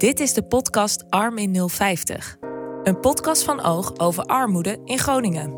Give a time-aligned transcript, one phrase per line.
[0.00, 2.36] Dit is de podcast Arm in 050.
[2.82, 5.50] Een podcast van Oog over armoede in Groningen.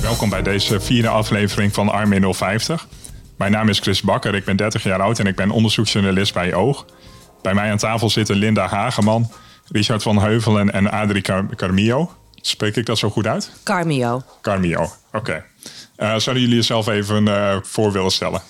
[0.00, 2.86] Welkom bij deze vierde aflevering van Arm in 050.
[3.36, 6.54] Mijn naam is Chris Bakker, ik ben 30 jaar oud en ik ben onderzoeksjournalist bij
[6.54, 6.86] Oog.
[7.42, 9.30] Bij mij aan tafel zitten Linda Hageman,
[9.68, 12.10] Richard van Heuvelen en Adrie Car Carmio.
[12.34, 13.50] Spreek ik dat zo goed uit?
[13.64, 14.22] Carmio.
[14.42, 15.44] Carmio, oké.
[15.98, 18.42] Zouden jullie jezelf even uh, voor willen stellen?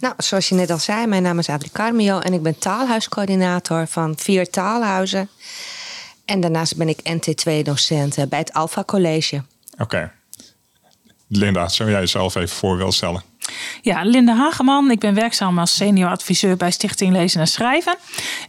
[0.00, 3.86] Nou, zoals je net al zei, mijn naam is Adrie Carmio en ik ben taalhuiscoördinator
[3.86, 5.28] van vier taalhuizen.
[6.24, 9.42] En daarnaast ben ik NT2-docent bij het Alpha College.
[9.78, 10.12] Oké.
[11.26, 13.22] Linda, zou jij jezelf even voor willen stellen?
[13.82, 14.90] Ja, Linda Hageman.
[14.90, 17.96] Ik ben werkzaam als senior adviseur bij Stichting Lezen en Schrijven.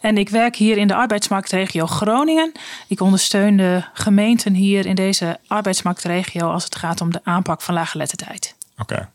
[0.02, 2.52] En ik werk hier in de arbeidsmarktregio Groningen.
[2.88, 7.74] Ik ondersteun de gemeenten hier in deze arbeidsmarktregio als het gaat om de aanpak van
[7.74, 8.56] laaggeletterdheid.
[8.78, 9.10] Oké.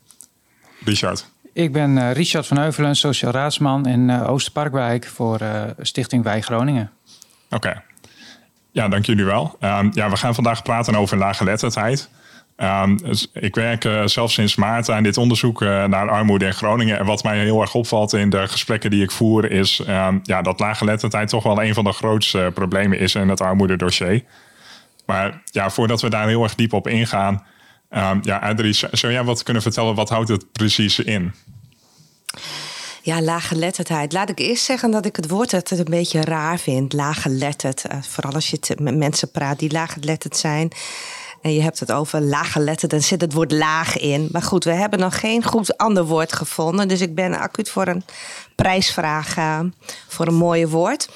[0.84, 1.26] Richard.
[1.52, 6.40] Ik ben uh, Richard van Heuvelen, sociaal raadsman in uh, Oosterparkwijk voor uh, Stichting Wij
[6.40, 6.90] Groningen.
[7.50, 7.82] Oké.
[8.70, 9.56] Ja, dank jullie wel.
[9.60, 12.08] Ehm, ja, we gaan vandaag praten over laaggeletterdheid.
[12.56, 16.54] Um, dus ik werk uh, zelf sinds maart aan dit onderzoek uh, naar armoede in
[16.54, 16.98] Groningen.
[16.98, 20.42] En wat mij heel erg opvalt in de gesprekken die ik voer, is um, ja,
[20.42, 24.24] dat laaggeletterdheid toch wel een van de grootste problemen is in het armoededossier.
[25.06, 27.46] Maar ja, voordat we daar heel erg diep op ingaan,
[27.90, 29.94] um, ja, Adrie, zou jij wat kunnen vertellen?
[29.94, 31.32] Wat houdt het precies in?
[33.02, 34.12] Ja, laaggeletterdheid.
[34.12, 36.92] Laat ik eerst zeggen dat ik het woord het een beetje raar vind.
[36.92, 37.84] Laaggeletterd.
[37.92, 40.70] Uh, vooral als je met mensen praat die laaggeletterd zijn.
[41.46, 44.28] En je hebt het over laaggeletterd, dan zit het woord laag in.
[44.32, 46.88] Maar goed, we hebben nog geen goed ander woord gevonden.
[46.88, 48.04] Dus ik ben acuut voor een
[48.54, 49.60] prijsvraag uh,
[50.08, 51.08] voor een mooie woord.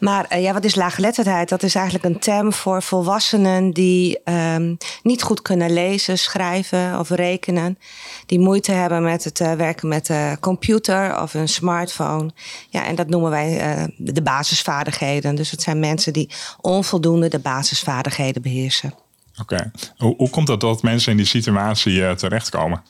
[0.00, 1.48] Maar uh, ja, wat is laaggeletterdheid?
[1.48, 7.10] Dat is eigenlijk een term voor volwassenen die um, niet goed kunnen lezen, schrijven of
[7.10, 7.78] rekenen.
[8.26, 12.30] Die moeite hebben met het uh, werken met de computer of een smartphone.
[12.68, 15.34] Ja, en dat noemen wij de basisvaardigheden.
[15.34, 18.94] Dus het zijn mensen die onvoldoende de basisvaardigheden beheersen.
[19.42, 19.70] Oké.
[19.96, 22.82] Hoe, komt het dat mensen in die situatie uh, terechtkomen?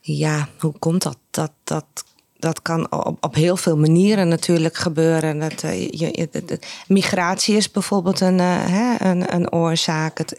[0.00, 1.18] Ja, hoe komt dat?
[1.30, 2.04] Dat, dat
[2.38, 5.38] dat kan op, op heel veel manieren natuurlijk gebeuren.
[5.38, 10.18] Dat, uh, je, migratie is bijvoorbeeld een, uh, hè, een, een oorzaak.
[10.18, 10.34] Het,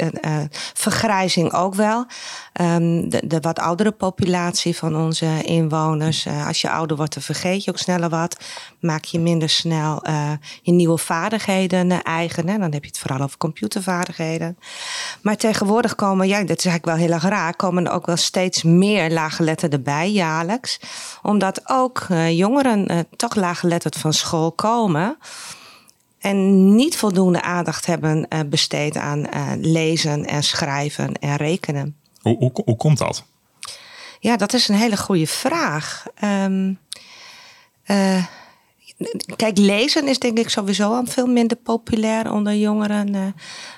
[0.73, 2.05] vergrijzing ook wel.
[2.62, 6.28] Um, de, wat oudere populatie van onze inwoners.
[6.47, 8.38] als je ouder wordt, dan vergeet je ook sneller wat.
[8.79, 10.01] Maak je minder snel
[10.62, 12.46] je nieuwe vaardigheden eigen.
[12.46, 14.57] Dan heb je het vooral over computervaardigheden.
[15.22, 18.16] Maar tegenwoordig komen, ja, dat is eigenlijk wel heel erg raar, komen er ook wel
[18.16, 20.79] steeds meer laaggeletterden bij jaarlijks.
[21.22, 25.17] Omdat ook uh, jongeren toch laaggeletterd van school komen.
[26.19, 29.28] En niet voldoende aandacht hebben besteed aan
[29.62, 31.97] lezen en schrijven en rekenen.
[32.35, 33.23] Hoe, komt dat?
[34.19, 36.05] Ja, dat is een hele goede vraag.
[36.23, 36.79] Um,
[39.35, 43.16] Kijk, lezen is denk ik sowieso al veel minder populair onder jongeren.
[43.16, 43.25] Uh,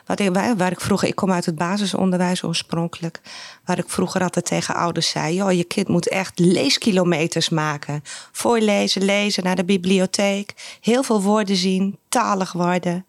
[0.05, 3.21] wat ik, waar, ik vroeger, ik kom uit het basisonderwijs oorspronkelijk,
[3.65, 8.01] waar ik vroeger altijd tegen ouders zei: joh, je kind moet echt leeskilometers maken.
[8.31, 13.05] Voorlezen, lezen, naar de bibliotheek, heel veel woorden zien, talig worden.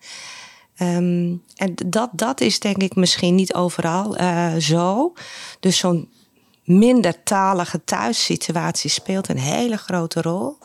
[0.83, 5.13] Um, en dat, dat is denk ik misschien niet overal uh, zo.
[5.61, 6.09] Dus zo'n
[6.65, 10.59] minder talige thuissituatie speelt een hele grote rol.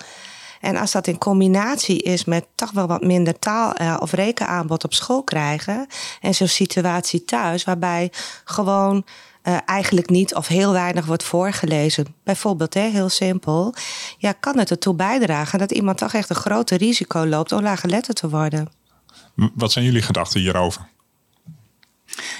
[0.61, 4.83] En als dat in combinatie is met toch wel wat minder taal- uh, of rekenaanbod
[4.83, 5.87] op school krijgen.
[6.21, 8.11] En zo'n situatie thuis, waarbij
[8.43, 9.05] gewoon
[9.43, 12.15] uh, eigenlijk niet of heel weinig wordt voorgelezen.
[12.23, 13.73] Bijvoorbeeld, hè, heel simpel.
[14.17, 18.17] Ja, kan het ertoe bijdragen dat iemand toch echt een groter risico loopt om laaggeletterd
[18.17, 18.74] te worden?
[19.35, 20.87] Wat zijn jullie gedachten hierover?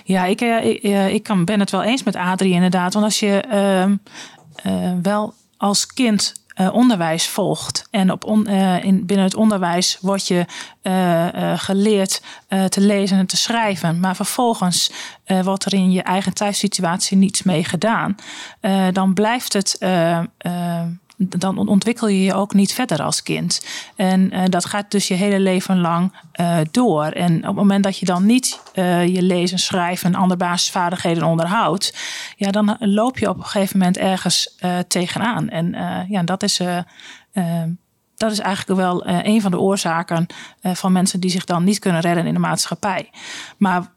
[0.04, 2.94] Ja, ik, ik, ik kan, ben het wel eens met Adrie inderdaad.
[2.94, 3.44] Want als je
[4.66, 7.88] uh, wel als kind onderwijs volgt.
[7.92, 8.26] En op
[8.82, 10.46] in, binnen het onderwijs word je
[11.56, 12.22] geleerd
[12.70, 14.00] te lezen en te schrijven.
[14.00, 14.92] Maar vervolgens
[15.44, 18.16] wordt er in je eigen thuissituatie niets mee gedaan.
[18.92, 19.78] dan blijft het
[21.18, 23.66] dan ontwikkel je je ook niet verder als kind.
[23.96, 27.06] En uh, dat gaat dus je hele leven lang uh, door.
[27.06, 31.24] En op het moment dat je dan niet uh, je lezen, schrijven en andere basisvaardigheden
[31.24, 31.94] onderhoudt,
[32.36, 34.56] ja, dan loop je op een gegeven moment ergens
[34.88, 35.50] tegenaan.
[35.50, 35.76] En
[36.10, 36.62] ja, dat is.
[38.16, 40.28] dat is eigenlijk wel een van de oorzaken
[40.62, 43.10] van mensen die zich dan niet kunnen redden in de maatschappij.
[43.58, 43.95] Maar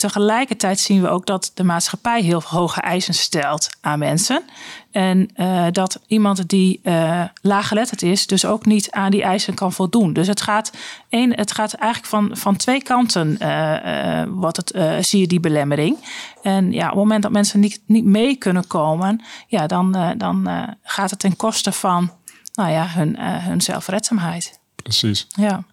[0.00, 4.42] tegelijkertijd zien we ook dat de maatschappij heel hoge eisen stelt aan mensen.
[4.90, 9.72] En uh, dat iemand die uh, laaggeletterd is, dus ook niet aan die eisen kan
[9.72, 10.12] voldoen.
[10.12, 10.72] Dus het gaat,
[11.08, 15.96] een, het gaat eigenlijk van, van twee kanten, uh, wat het, zie je die belemmering.
[16.42, 20.48] En ja, op het moment dat mensen niet, niet mee kunnen komen, ja, dan, dan
[20.82, 22.12] gaat het ten koste van
[22.54, 24.60] nou ja, hun, hun zelfredzaamheid.
[24.76, 25.26] Precies.
[25.28, 25.64] Ja.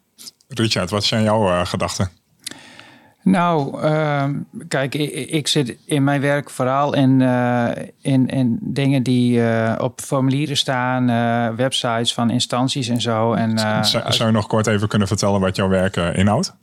[0.47, 2.16] Richard, wat zijn jouw gedachten?
[3.27, 4.23] Nou, uh,
[4.67, 7.67] kijk, ik, ik, zit in mijn werk vooral in, uh,
[8.01, 13.33] in, in dingen die uh, op formulieren staan, uh, websites van instanties en zo.
[13.33, 16.55] En, zou, zou je nog kort even kunnen vertellen wat jouw werk inhoudt?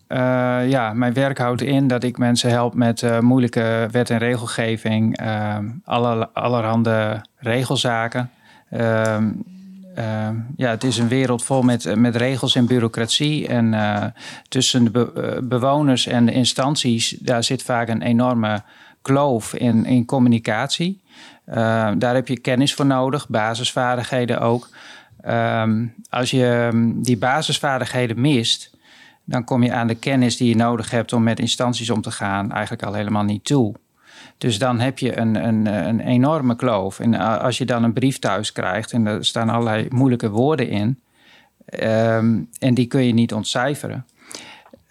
[0.68, 5.64] ja, mijn werk houdt in dat ik mensen help met moeilijke wet- en regelgeving, ehm,
[5.84, 8.30] aller, allerhande regelzaken.
[8.70, 9.30] Ehm,
[9.94, 13.48] Ehm, ja, het is een wereld vol met, met regels en bureaucratie.
[13.48, 14.04] En uh,
[14.48, 18.62] tussen de eh, bewoners en de instanties, daar zit vaak een enorme
[19.02, 21.02] kloof in, in communicatie.
[21.46, 24.68] Ehm, daar heb je kennis voor nodig, basisvaardigheden ook.
[25.20, 28.76] Ehm, als je die basisvaardigheden mist,
[29.24, 32.10] dan kom je aan de kennis die je nodig hebt om met instanties om te
[32.10, 33.74] gaan eigenlijk al helemaal niet toe.
[34.38, 37.00] Dus dan heb je een, een, een enorme kloof.
[37.00, 41.00] En als je dan een brief thuis krijgt en er staan allerlei moeilijke woorden in,
[41.64, 44.06] ehm, en die kun je niet ontcijferen,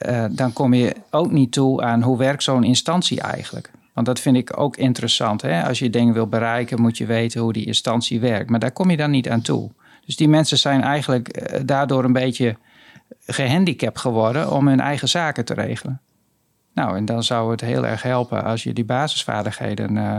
[0.07, 3.71] uh, dan kom je ook niet toe aan hoe werkt zo'n instantie eigenlijk.
[3.93, 5.41] Want dat vind ik ook interessant.
[5.41, 5.63] Hè?
[5.63, 8.49] Als je dingen wil bereiken, moet je weten hoe die instantie werkt.
[8.49, 9.69] Maar daar kom je dan niet aan toe.
[10.05, 12.55] Dus die mensen zijn eigenlijk eh, daardoor een beetje
[13.25, 16.01] gehandicapt geworden om hun eigen zaken te regelen.
[16.73, 20.17] Nou, en dan zou het heel erg helpen als je die basisvaardigheden uh,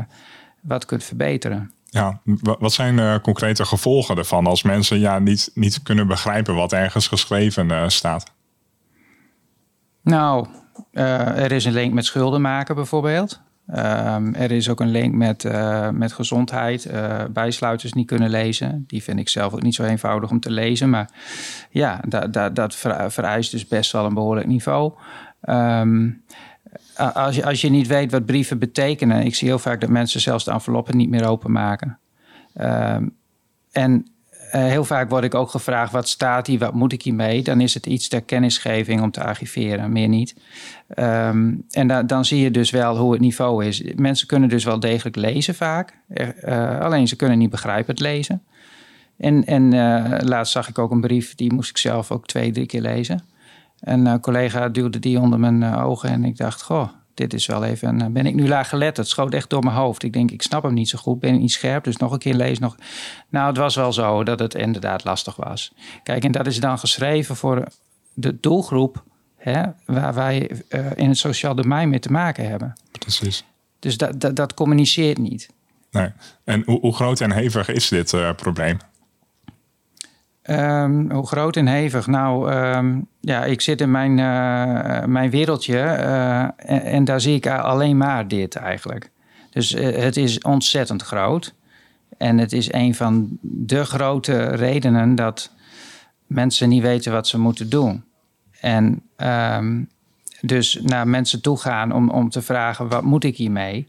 [0.60, 1.72] wat kunt verbeteren.
[1.84, 6.72] Ja, wat zijn uh, concrete gevolgen ervan als mensen ja, niet, niet kunnen begrijpen wat
[6.72, 8.32] ergens geschreven uh, staat?
[10.02, 10.46] Nou,
[10.92, 13.40] er is een link met schulden maken bijvoorbeeld.
[13.68, 15.48] Um, er is ook een link met,
[15.92, 16.90] met gezondheid.
[17.30, 18.84] bijsluiters niet kunnen lezen.
[18.86, 20.90] Die vind ik zelf ook niet zo eenvoudig om te lezen.
[20.90, 21.10] Maar
[21.70, 22.00] ja,
[22.52, 22.76] dat
[23.08, 24.92] vereist dus best wel een behoorlijk niveau.
[25.48, 26.22] Um,
[26.96, 30.20] als, je, als je niet weet wat brieven betekenen, ik zie heel vaak dat mensen
[30.20, 31.98] zelfs de enveloppen niet meer openmaken.
[32.60, 33.14] Um,
[33.72, 34.06] en
[34.46, 37.42] uh, heel vaak word ik ook gevraagd: wat staat hier, wat moet ik hiermee?
[37.42, 40.36] Dan is het iets ter kennisgeving om te archiveren, meer niet.
[40.96, 43.82] Um, en da dan zie je dus wel hoe het niveau is.
[43.96, 48.42] Mensen kunnen dus wel degelijk lezen vaak, uh, alleen ze kunnen niet begrijpen het lezen.
[49.16, 52.50] En, en uh, laatst zag ik ook een brief, die moest ik zelf ook twee,
[52.50, 53.24] drie keer lezen.
[53.84, 57.46] Een uh, collega duwde die onder mijn uh, ogen en ik dacht, goh, dit is
[57.46, 58.00] wel even.
[58.00, 58.96] Uh, ben ik nu laag gelet?
[58.96, 60.02] Het schoot echt door mijn hoofd.
[60.02, 62.18] Ik denk, ik snap hem niet zo goed, ben ik niet scherp, dus nog een
[62.18, 62.76] keer lees nog.
[63.28, 65.74] Nou, het was wel zo dat het inderdaad lastig was.
[66.02, 67.68] Kijk, en dat is dan geschreven voor
[68.14, 69.04] de doelgroep
[69.36, 70.50] hè, waar wij
[70.94, 72.72] in het sociaal domein mee te maken hebben.
[72.98, 73.44] Precies.
[73.78, 75.48] Dus dat, dat, dat communiceert niet.
[75.90, 76.08] Nee.
[76.44, 78.78] En hoe, hoe groot en hevig is dit probleem?
[80.50, 82.06] Um, hoe groot en hevig?
[82.06, 87.46] Nou, um, ja, ik zit in mijn, uh, mijn wereldje uh, en, daar zie ik
[87.46, 89.10] alleen maar dit eigenlijk.
[89.50, 91.54] Dus uh, het is ontzettend groot.
[92.18, 95.52] En het is een van de grote redenen dat
[96.26, 98.04] mensen niet weten wat ze moeten doen.
[98.60, 99.88] En um,
[100.40, 103.88] dus naar mensen toe gaan om, om te vragen: wat moet ik hiermee?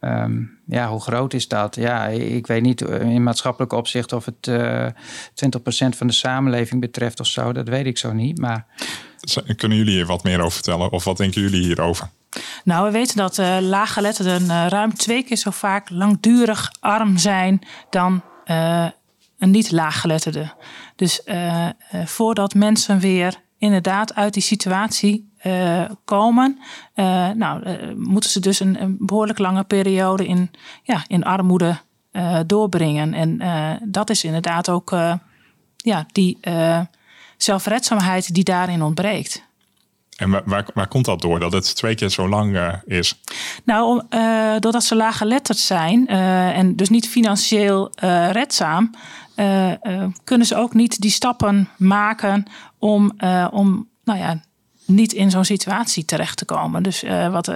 [0.00, 1.74] Um, ja, hoe groot is dat?
[1.74, 4.90] Ja, ik weet niet in maatschappelijk opzicht of het uh, 20%
[5.96, 7.52] van de samenleving betreft of zo.
[7.52, 8.38] Dat weet ik zo niet.
[8.38, 8.66] Maar...
[9.56, 10.92] Kunnen jullie hier wat meer over vertellen?
[10.92, 12.08] Of wat denken jullie hierover?
[12.64, 17.66] Nou, we weten dat uh, laaggeletterden uh, ruim twee keer zo vaak langdurig arm zijn
[17.90, 18.86] dan uh,
[19.38, 20.52] een niet-laaggeletterde.
[20.96, 21.22] Dus
[22.04, 26.58] voordat mensen weer inderdaad uit die situatie uh, komen,
[26.94, 30.50] uh, nou, uh, moeten ze dus een, een, behoorlijk lange periode in,
[30.82, 31.84] ja, in armoede
[32.46, 33.14] doorbrengen.
[33.14, 33.40] En
[33.84, 34.90] dat is inderdaad ook
[35.76, 36.38] ja, die
[37.36, 39.44] zelfredzaamheid die daarin ontbreekt.
[40.16, 43.20] En waar, waar, komt dat door, dat het twee keer zo lang is?
[43.64, 44.02] Nou,
[44.60, 47.92] doordat ze laaggeletterd zijn en dus niet financieel
[48.30, 48.94] redzaam,
[50.24, 52.44] kunnen ze ook niet die stappen maken
[52.78, 53.12] om,
[53.50, 54.40] om nou ja,
[54.84, 56.82] niet in zo'n situatie terecht te komen.
[56.82, 57.48] Dus wat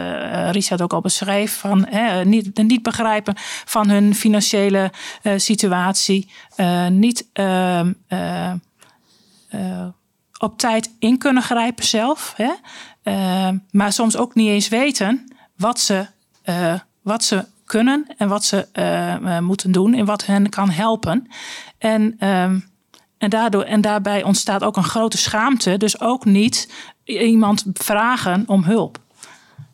[0.51, 1.89] Richard ook al beschreef, van
[2.25, 3.35] niet, niet begrijpen
[3.65, 4.93] van hun financiële
[5.37, 6.31] situatie,
[6.89, 7.93] niet ehm,
[10.39, 12.53] op tijd in kunnen grijpen zelf, hè?
[13.71, 16.07] Maar soms ook niet eens weten wat ze,
[17.03, 18.67] wat ze kunnen en wat ze
[19.43, 21.29] moeten doen en wat hen kan helpen.
[21.79, 22.59] En ehm,
[23.19, 25.77] en, daardoor, en daarbij ontstaat ook een grote schaamte.
[25.77, 26.73] Dus ook niet
[27.05, 28.99] iemand vragen om hulp.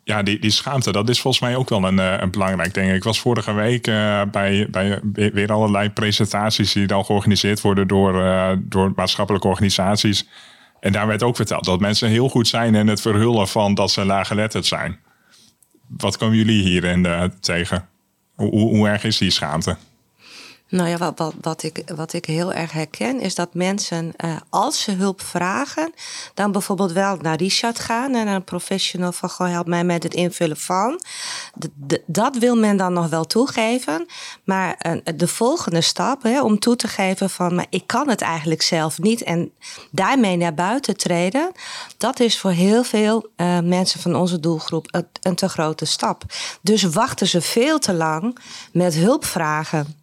[0.03, 2.91] ja, die, die schaamte, dat is volgens mij ook wel een, een belangrijk ding.
[2.91, 3.83] Ik was vorige week
[4.31, 4.99] bij, bij
[5.33, 8.13] weer allerlei presentaties die dan georganiseerd worden door,
[8.59, 10.27] door maatschappelijke organisaties.
[10.79, 13.91] En daar werd ook verteld dat mensen heel goed zijn in het verhullen van dat
[13.91, 14.99] ze laaggeletterd zijn.
[15.87, 17.87] Wat komen jullie hierin tegen?
[18.35, 19.77] Hoe, hoe erg is die schaamte?
[20.69, 24.81] Nou ja, wat, wat, ik, wat ik heel erg herken is dat mensen, uh, als
[24.81, 25.93] ze hulp vragen,
[26.33, 30.03] dan bijvoorbeeld wel naar Richard gaan en naar een professional van goh, help mij met
[30.03, 31.01] het invullen van.
[32.05, 34.05] dat wil men dan nog wel toegeven.
[34.43, 38.21] Maar uh, de volgende stap hè, om toe te geven van, maar ik kan het
[38.21, 39.51] eigenlijk zelf niet en
[39.91, 41.51] daarmee naar buiten treden,
[41.97, 46.23] dat is voor heel veel uh, mensen van onze doelgroep een, een te grote stap.
[46.61, 48.37] Dus wachten ze veel te lang
[48.71, 49.96] met hulpvragen.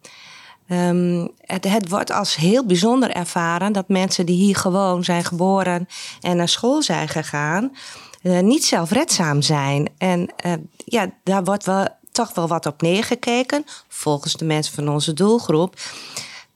[0.69, 5.87] Um, het, wordt als heel bijzonder ervaren dat mensen die hier gewoon zijn geboren
[6.21, 7.75] en naar school zijn gegaan,
[8.21, 9.89] uh, niet zelfredzaam zijn.
[9.97, 10.53] En uh,
[10.85, 15.75] ja, daar wordt wel, toch wel wat op neergekeken, volgens de mensen van onze doelgroep.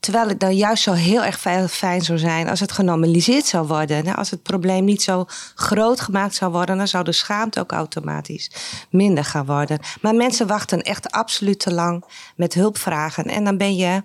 [0.00, 1.40] Terwijl het dan juist zo heel erg
[1.70, 4.16] fijn zou zijn als het genormaliseerd zou worden.
[4.16, 8.50] Als het probleem niet zo groot gemaakt zou worden, dan zou de schaamte ook automatisch
[8.90, 9.78] minder gaan worden.
[10.00, 12.04] Maar mensen wachten echt absoluut te lang
[12.36, 13.24] met hulpvragen.
[13.24, 14.02] En dan ben je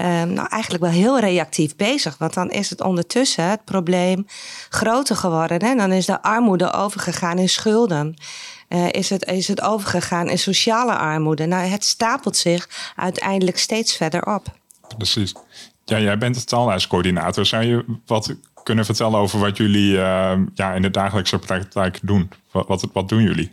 [0.00, 2.18] um, nou, eigenlijk wel heel reactief bezig.
[2.18, 4.26] Want dan is het ondertussen het probleem
[4.68, 5.58] groter geworden.
[5.58, 8.16] En dan is de armoede overgegaan in schulden.
[8.68, 11.46] Uh, is, het, is het overgegaan in sociale armoede.
[11.46, 14.56] Nou, het stapelt zich uiteindelijk steeds verder op.
[14.96, 15.34] Precies.
[15.84, 17.46] Ja, jij bent de taalhuiscoördinator.
[17.46, 22.30] Zou je wat kunnen vertellen over wat jullie uh, ja, in de dagelijkse praktijk doen?
[22.50, 23.52] Wat, wat, wat doen jullie?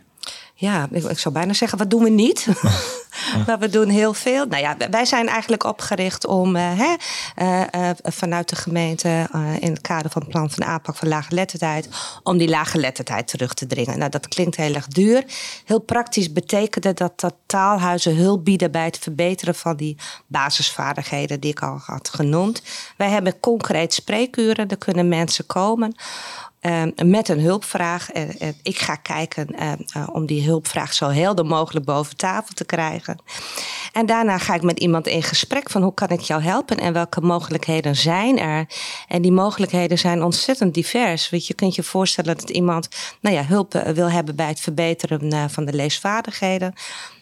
[0.58, 2.46] Ja, ik, ik, zou bijna zeggen, wat doen we niet?
[3.46, 4.46] maar we doen heel veel.
[4.46, 6.94] Nou ja, wij zijn eigenlijk opgericht om uh, hè,
[7.42, 9.28] uh, vanuit de gemeente
[9.60, 11.88] in het kader van het plan van aanpak van laaggeletterdheid,
[12.22, 13.98] om die laaggeletterdheid terug te dringen.
[13.98, 15.24] Nou, dat klinkt heel erg duur.
[15.64, 19.96] Heel praktisch betekende dat dat taalhuizen hulp bieden bij het verbeteren van die
[20.26, 22.62] basisvaardigheden die ik al had genoemd.
[22.96, 25.94] Wij hebben concreet spreekuren, er kunnen mensen komen
[27.04, 28.12] met een hulpvraag.
[28.62, 33.18] ik ga kijken ehm, eh, om die hulpvraag zo helder mogelijk boven tafel te krijgen.
[33.92, 36.92] En daarna ga ik met iemand in gesprek van hoe kan ik jou helpen en
[36.92, 38.66] welke mogelijkheden zijn er.
[39.08, 41.30] En die mogelijkheden zijn ontzettend divers.
[41.30, 42.88] Want je kunt je voorstellen dat iemand
[43.20, 46.74] nou ja, hulp eh, wil hebben bij het verbeteren eh, van de leesvaardigheden.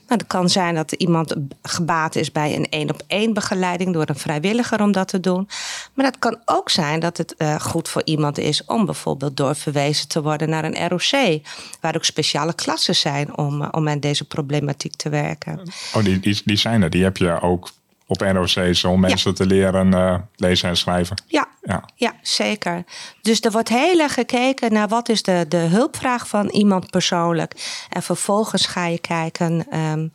[0.07, 4.09] Nou, het kan zijn dat iemand gebaat is bij een één op één begeleiding door
[4.09, 5.49] een vrijwilliger om dat te doen.
[5.95, 10.09] Maar dat kan ook zijn dat het uh, goed voor iemand is om bijvoorbeeld doorverwezen
[10.09, 11.41] te worden naar een ROC,
[11.81, 15.61] waar ook speciale klassen zijn om, uh, om aan deze problematiek te werken.
[15.95, 16.91] Oh, die, die, die zijn er.
[16.91, 17.71] Die heb je ook
[18.07, 21.23] op NOC's om mensen te leren uh, lezen en schrijven.
[21.27, 21.85] Ja, ja.
[21.95, 22.85] ja, zeker.
[23.23, 27.85] Dus er wordt heel erg gekeken naar wat is de, de hulpvraag van iemand persoonlijk.
[27.91, 29.67] En vervolgens ga je kijken.
[29.79, 30.13] Um,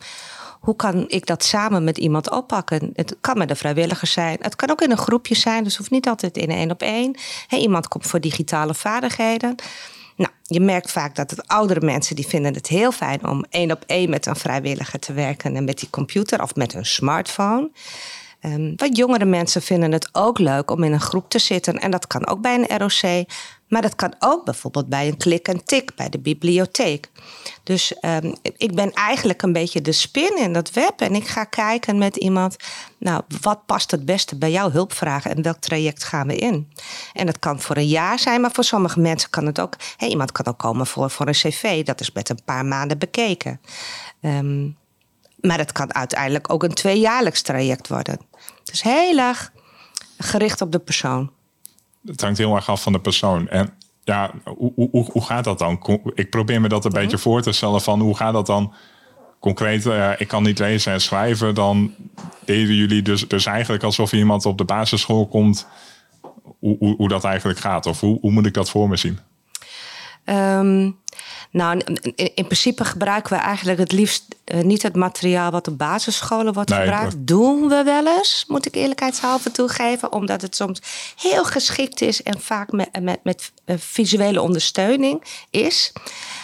[0.60, 2.90] hoe kan ik dat samen met iemand oppakken?
[2.94, 4.36] Het kan met een vrijwilliger zijn.
[4.40, 5.62] Het kan ook in een groepje zijn.
[5.62, 7.16] Dus het hoeft niet altijd in één op één.
[7.48, 9.54] iemand komt voor digitale vaardigheden.
[10.20, 13.70] Nou, je merkt vaak dat het oudere mensen die vinden het heel fijn om één
[13.70, 17.70] op één met een vrijwilliger te werken en met die computer of met hun smartphone.
[18.42, 21.78] Um, wat jongere mensen vinden het ook leuk om in een groep te zitten.
[21.78, 23.26] En dat kan ook bij een ROC.
[23.70, 27.10] Maar dat kan ook bijvoorbeeld bij een klik en tik bij de bibliotheek.
[27.62, 31.00] Dus um, ik ben eigenlijk een beetje de spin in dat web.
[31.00, 32.56] En ik ga kijken met iemand,
[32.98, 36.72] nou, wat past het beste bij jouw hulpvragen en welk traject gaan we in?
[37.12, 39.74] En dat kan voor een jaar zijn, maar voor sommige mensen kan het ook.
[39.98, 43.60] Iemand kan ook komen voor, voor een cv, dat is met een paar maanden bekeken.
[44.20, 44.78] Um,
[45.40, 48.20] maar het kan uiteindelijk ook een tweejaarlijks traject worden.
[48.64, 49.52] Dus heel erg
[50.18, 51.30] gericht op de persoon.
[52.06, 53.48] Het hangt heel erg af van de persoon.
[53.48, 53.72] En
[54.04, 55.98] ja, hoe, hoe, hoe gaat dat dan?
[56.14, 57.00] Ik probeer me dat een mhm.
[57.00, 58.74] beetje voor te stellen van hoe gaat dat dan
[59.38, 59.86] concreet?
[59.86, 61.54] Uh, ik kan niet lezen en schrijven.
[61.54, 61.94] Dan
[62.44, 65.66] deden jullie dus, dus eigenlijk alsof iemand op de basisschool komt.
[66.58, 67.86] Hoe, hoe, hoe dat eigenlijk gaat?
[67.86, 69.18] Of hoe, hoe moet ik dat voor me zien?
[70.24, 70.98] Um,
[71.50, 71.80] nou,
[72.14, 76.72] in, principe gebruiken we eigenlijk het liefst uh, niet het materiaal wat op basisscholen wordt
[76.72, 77.10] gebruikt.
[77.12, 80.12] Dat doen we wel eens, moet ik eerlijkheidshalve toegeven.
[80.12, 80.82] Omdat het soms
[81.16, 85.92] heel geschikt is en vaak met, met, met uh, visuele ondersteuning is.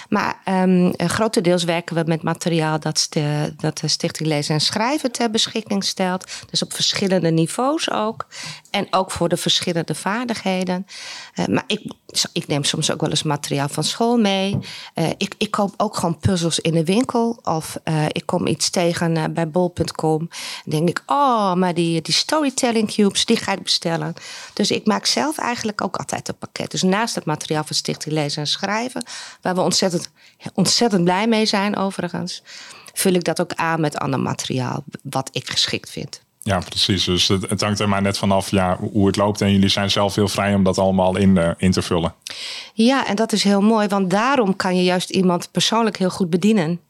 [0.09, 5.13] Maar um, grotendeels werken we met materiaal dat, de, dat de Stichting Lezen en Schrijven
[5.13, 6.25] ter beschikking stelt.
[6.51, 8.27] Dus op verschillende niveaus ook.
[8.71, 10.87] En ook voor de verschillende vaardigheden.
[11.35, 11.93] Uh, maar ik,
[12.33, 14.56] ik neem soms ook wel eens materiaal van school mee.
[14.95, 17.39] Uh, ik, ik koop ook gewoon puzzels in de winkel.
[17.43, 20.29] Of uh, ik kom iets tegen bij bol.com.
[20.65, 24.15] Denk ik, oh, maar die, die storytelling cubes, die ga ik bestellen.
[24.53, 26.71] Dus ik maak zelf eigenlijk ook altijd een pakket.
[26.71, 29.05] Dus naast het materiaal van Stichting Lezen en Schrijven,
[29.41, 30.11] waar we ontzettend
[30.55, 32.43] ontzettend blij mee zijn overigens,
[32.93, 36.25] vul ik dat ook aan met ander materiaal wat ik geschikt vind.
[36.47, 37.05] Ja, precies.
[37.05, 39.41] Dus het, het, hangt er maar net vanaf ja, hoe het loopt.
[39.41, 42.15] En jullie zijn zelf heel vrij om dat allemaal in, uh, in te vullen.
[42.75, 46.31] Ja, en dat is heel mooi, want daarom kan je juist iemand persoonlijk heel goed
[46.31, 46.81] bedienen.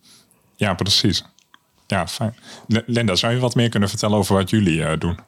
[0.57, 1.25] Ja, precies.
[1.87, 2.37] Ja, fijn.
[2.87, 5.19] Linda, zou je wat meer kunnen vertellen over wat jullie uh, doen?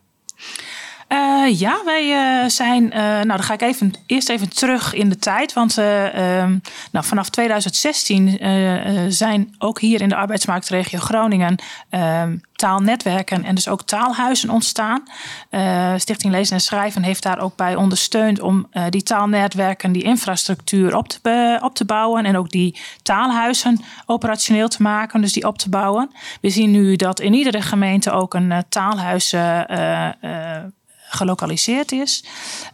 [1.09, 2.85] Uh, ja, wij uh, zijn.
[2.85, 5.53] Uh, nou, dan ga ik even, eerst even terug in de tijd.
[5.53, 6.59] Want ehm,
[6.93, 8.39] nou, vanaf 2016
[9.09, 11.57] zijn ook hier in de arbeidsmarktregio Groningen
[11.91, 15.03] ehm, taalnetwerken en dus ook taalhuizen ontstaan.
[15.97, 21.09] Stichting Lezen en Schrijven heeft daar ook bij ondersteund om die taalnetwerken, die infrastructuur op
[21.09, 25.69] te, op te bouwen en ook die taalhuizen operationeel te maken, dus die op te
[25.69, 26.11] bouwen.
[26.41, 29.35] We zien nu dat in iedere gemeente ook een taalhuis
[31.09, 32.25] gelokaliseerd is.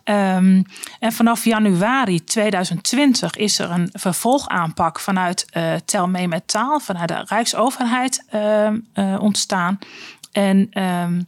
[0.05, 0.65] Um,
[0.99, 7.09] en vanaf januari 2020 is er een vervolgaanpak vanuit uh, Tel mee met taal, vanuit
[7.09, 9.79] de Rijksoverheid uh, uh, ontstaan.
[10.33, 11.27] En um,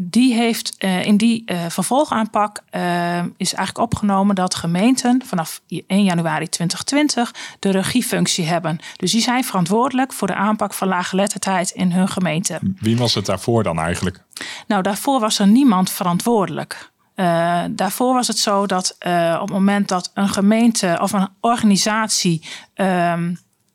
[0.00, 6.04] die heeft uh, in die uh, vervolgaanpak uh, is eigenlijk opgenomen dat gemeenten vanaf 1
[6.04, 8.78] januari 2020 de regiefunctie hebben.
[8.96, 12.58] Dus die zijn verantwoordelijk voor de aanpak van laaggeletterdheid in hun gemeente.
[12.80, 14.22] Wie was het daarvoor dan eigenlijk?
[14.66, 16.90] Nou, daarvoor was er niemand verantwoordelijk.
[17.16, 21.28] Uh, daarvoor was het zo dat uh, op het moment dat een gemeente of een
[21.40, 23.12] organisatie uh,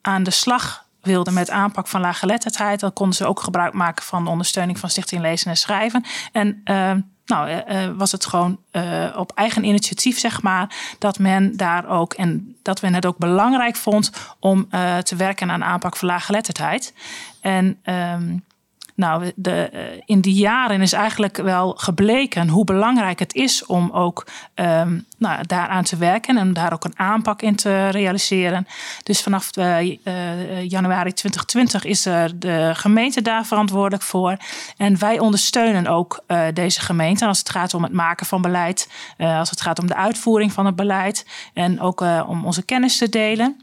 [0.01, 4.23] aan de slag wilde met aanpak van laaggeletterdheid, dan konden ze ook gebruik maken van
[4.23, 6.03] de ondersteuning van Stichting Lezen en Schrijven.
[6.31, 6.61] En
[7.25, 7.63] nou,
[7.97, 8.59] was het gewoon
[9.15, 13.75] op eigen initiatief, zeg maar, dat men daar ook en dat men het ook belangrijk
[13.75, 14.69] vond om
[15.03, 16.93] te werken aan aanpak van laaggeletterdheid.
[17.41, 18.37] En ehm,
[18.95, 19.63] nou, eh,
[20.05, 25.43] in die jaren is eigenlijk wel gebleken hoe belangrijk het is om ook um, nou,
[25.47, 28.67] daaraan te werken en daar ook een aanpak in te realiseren.
[29.03, 34.37] Dus vanaf de, uh, januari 2020 is er de gemeente daar verantwoordelijk voor.
[34.77, 36.23] En wij ondersteunen ook
[36.53, 39.95] deze gemeente als het gaat om het maken van beleid, als het gaat om de
[39.95, 43.61] uitvoering van het beleid en ook om onze kennis te delen.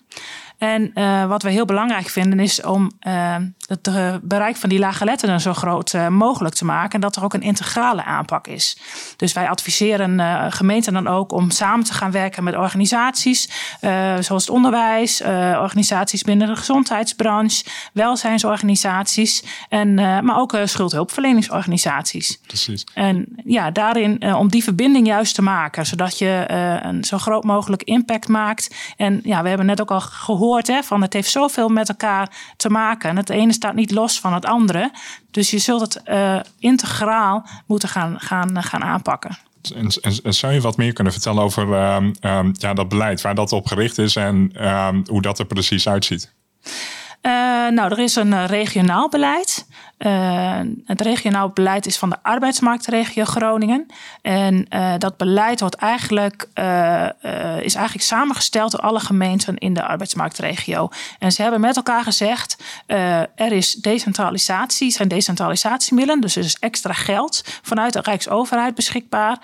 [0.59, 0.93] En
[1.29, 3.37] wat we heel belangrijk vinden is om uh,
[3.71, 6.93] het uh, bereik van die lage letterden zo groot mogelijk te maken.
[6.93, 8.79] En dat er ook een integrale aanpak is.
[9.17, 13.49] Dus wij adviseren gemeenten dan ook om samen te gaan werken met organisaties.
[14.21, 15.23] zoals het onderwijs,
[15.61, 19.45] organisaties binnen de gezondheidsbranche, welzijnsorganisaties.
[19.69, 22.41] En, maar ook schuldhulpverleningsorganisaties.
[22.47, 22.85] Precies.
[22.95, 25.87] En ja, daarin om die verbinding juist te maken.
[25.87, 26.45] Zodat je
[26.83, 28.75] een zo groot mogelijk impact maakt.
[28.97, 32.31] En ja, we hebben net ook al gehoord Hè, van het heeft zoveel met elkaar
[32.57, 33.17] te maken.
[33.17, 34.93] Het ene staat niet los van het andere.
[35.31, 39.39] Dus je zult het uh, integraal moeten gaan, gaan, gaan aanpakken.
[39.75, 43.53] En, zou je wat meer kunnen vertellen over uh, uh, ja, dat beleid, waar dat
[43.53, 46.33] op gericht is en ehm, hoe dat er precies uitziet?
[47.23, 47.33] Uh,
[47.69, 49.67] nou, er is een regionaal beleid.
[49.99, 53.87] Uh, het regionaal beleid is van de arbeidsmarktregio Groningen.
[54.23, 54.67] En
[54.99, 56.49] dat beleid wordt eigenlijk,
[57.63, 60.89] is eigenlijk samengesteld door alle gemeenten in de arbeidsmarktregio.
[61.19, 62.57] En ze hebben met elkaar gezegd:
[63.35, 69.39] er is decentralisatie, zijn decentralisatiemiddelen, dus er is extra geld vanuit de Rijksoverheid beschikbaar.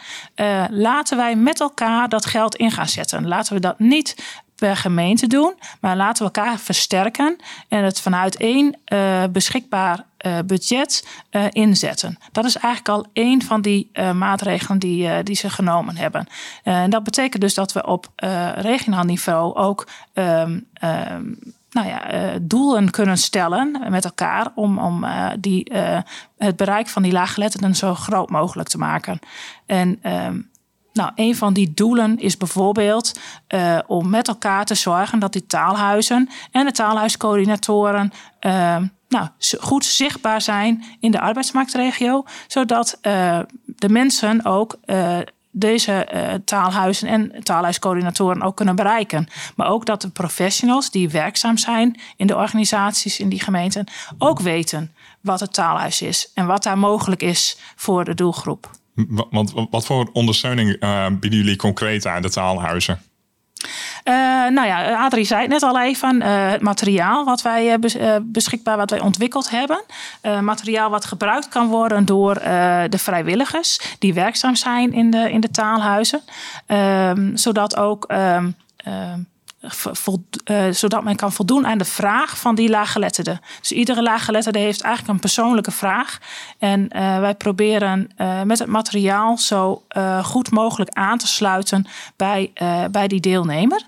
[0.71, 3.29] laten wij met elkaar dat geld in gaan zetten.
[3.29, 4.17] Laten we dat niet
[4.57, 5.55] per gemeente doen.
[5.81, 7.37] Maar laten we elkaar versterken
[7.69, 12.19] en het vanuit één uh, beschikbaar uh, budget uh, inzetten.
[12.33, 16.27] Dat is eigenlijk al één van die maatregelen die, die ze genomen hebben.
[16.63, 18.09] en dat betekent dus dat we op
[18.55, 19.89] regionaal niveau ook.
[20.15, 22.03] Um, um, nou ja,
[22.43, 25.07] doelen kunnen stellen met elkaar om, om
[25.39, 25.73] die,
[26.39, 29.19] het bereik van die laaggeletterden zo groot mogelijk te maken.
[29.67, 30.51] En um,
[30.97, 33.19] nou, een van die doelen is bijvoorbeeld
[33.55, 38.77] uh, om met elkaar te zorgen dat die taalhuizen en de taalhuiscoördinatoren uh,
[39.09, 39.29] nou,
[39.61, 44.79] goed zichtbaar zijn in de arbeidsmarktregio, zodat uh, de mensen ook
[45.51, 46.09] deze
[46.45, 49.29] taalhuizen en taalhuiscoördinatoren ook kunnen bereiken.
[49.55, 53.87] Maar ook dat de professionals die werkzaam zijn in de organisaties in die gemeenten
[54.19, 58.71] ook weten wat het taalhuis is en wat daar mogelijk is voor de doelgroep.
[59.71, 63.01] Wat voor ondersteuning uh, bieden jullie concreet aan de taalhuizen?
[64.05, 64.15] Uh,
[64.49, 66.17] nou ja, Adrie zei het net al even.
[66.17, 67.79] Uh, het materiaal wat wij
[68.23, 69.81] beschikbaar, wat wij ontwikkeld hebben.
[70.41, 72.35] materiaal wat gebruikt kan worden door
[72.89, 76.21] de vrijwilligers die werkzaam zijn in de, in de taalhuizen.
[76.67, 78.07] Ehm, zodat ook
[80.45, 83.41] uh, zodat men kan voldoen aan de vraag van die laaggeletterde.
[83.61, 86.19] Dus iedere laaggeletterde heeft eigenlijk een persoonlijke vraag.
[86.59, 89.83] En uh, wij proberen uh, met het materiaal zo
[90.23, 92.53] goed mogelijk aan te sluiten bij,
[92.91, 93.83] bij die deelnemer.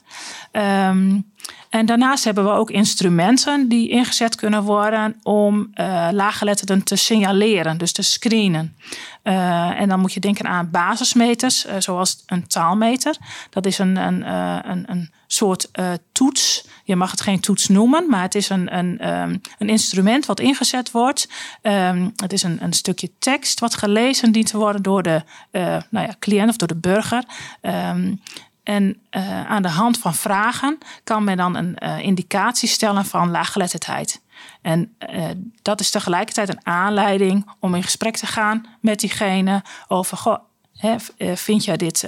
[0.52, 1.26] Um,
[1.68, 7.78] En daarnaast hebben we ook instrumenten die ingezet kunnen worden om uh, laaggeletterden te signaleren,
[7.78, 8.76] dus te screenen.
[9.24, 13.16] Uh, en dan moet je denken aan basismeters, uh, zoals een taalmeter.
[13.50, 14.32] Dat is een, een,
[14.70, 15.70] een, een soort
[16.12, 16.66] toets.
[16.84, 20.40] Je mag het geen toets noemen, maar het is een, een, um, een instrument wat
[20.40, 21.28] ingezet wordt.
[21.62, 25.22] Um, het is een, een stukje tekst wat gelezen dient te worden door de
[25.90, 27.24] nou ja, cliënt of door de burger.
[27.62, 28.20] Um,
[28.68, 33.30] en uh, aan de hand van vragen kan men dan een uh, indicatie stellen van
[33.30, 34.20] laaggeletterdheid.
[34.62, 35.24] En uh,
[35.62, 40.38] dat is tegelijkertijd een aanleiding om in gesprek te gaan met diegene over: goh,
[41.34, 42.06] vind, je dit,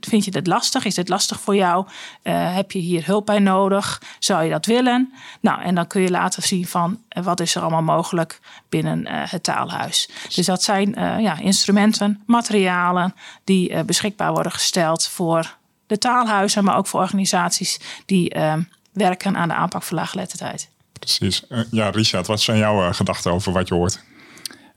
[0.00, 0.84] vind, je dit lastig?
[0.84, 1.86] Is dit lastig voor jou?
[2.28, 4.02] heb je hier hulp bij nodig?
[4.18, 5.12] Zou je dat willen?
[5.40, 9.42] Nou, en dan kun je laten zien van wat is er allemaal mogelijk binnen het
[9.42, 10.08] taalhuis.
[10.34, 15.60] Dus dat zijn ja, instrumenten, materialen die beschikbaar worden gesteld voor
[15.92, 18.54] de taalhuizen, maar ook voor organisaties die uh,
[18.92, 20.68] werken aan de aanpak van laaggeletterdheid.
[20.98, 21.44] Precies.
[21.48, 24.02] Uh, ja, Richard, wat zijn jouw uh, gedachten over wat je hoort?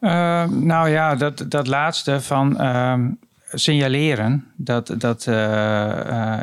[0.01, 0.11] Uh,
[0.47, 3.09] nou ja, dat, dat laatste van ehm,
[3.51, 4.51] signaleren.
[4.55, 5.27] Dat, dat,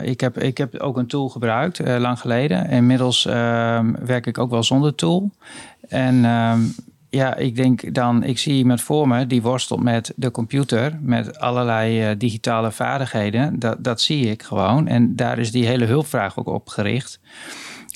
[0.02, 2.68] ik, heb, ik heb ook een tool gebruikt lang geleden.
[2.68, 5.30] Inmiddels ehm, werk ik ook wel zonder tool.
[5.88, 6.60] En ehm,
[7.14, 11.38] ja, ik denk dan, ik zie iemand voor me die worstelt met de computer, met
[11.38, 13.58] allerlei uh, digitale vaardigheden.
[13.58, 14.88] Dat, dat zie ik gewoon.
[14.88, 17.20] En daar is die hele hulpvraag ook op gericht.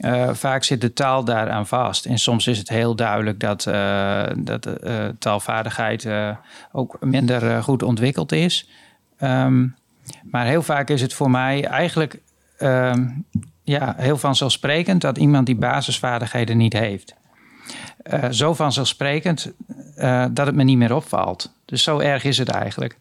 [0.04, 2.06] Uh, vaak zit de taal daaraan vast.
[2.06, 4.68] En soms is het heel duidelijk dat, uh, dat
[5.18, 6.08] taalvaardigheid
[6.72, 8.68] ook minder goed ontwikkeld is.
[9.20, 9.74] Um,
[10.22, 12.20] maar heel vaak is het voor mij eigenlijk
[12.58, 13.24] um,
[13.62, 17.14] ja, heel vanzelfsprekend dat iemand die basisvaardigheden niet heeft
[18.12, 19.52] uh, zo vanzelfsprekend
[19.98, 21.52] uh, dat het me niet meer opvalt.
[21.64, 22.98] Dus zo erg is het eigenlijk.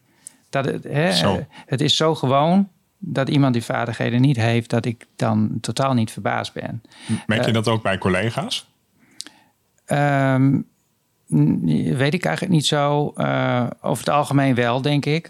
[0.50, 5.06] Dat het, hè, het is zo gewoon dat iemand die vaardigheden niet heeft, dat ik
[5.16, 6.82] dan totaal niet verbaasd ben.
[7.26, 8.68] Merk je uh, dat ook bij collega's?
[9.86, 10.66] Um,
[11.96, 13.14] Weet ik eigenlijk niet zo.
[13.80, 15.28] Over het algemeen wel, denk ik.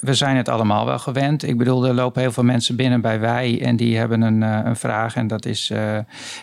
[0.00, 1.42] We zijn het allemaal wel gewend.
[1.42, 4.60] Ik bedoel, er lopen heel veel mensen binnen bij wij en die hebben een, uh,
[4.64, 5.14] een vraag.
[5.14, 5.72] En dat is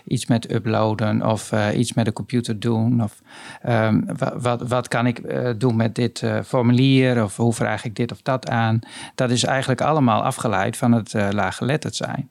[0.08, 3.04] iets met uploaden of iets met de computer doen.
[3.04, 3.22] Of
[3.70, 4.06] um,
[4.38, 5.22] wat, wat kan ik
[5.58, 7.24] doen met dit formulier?
[7.24, 8.80] Of hoe vraag ik dit of dat aan?
[9.16, 12.30] Dat is eigenlijk allemaal afgeleid van het laaggeletterd zijn.